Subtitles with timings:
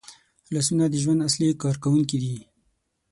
[0.53, 2.35] لاسونه د ژوند اصلي کارکوونکي دي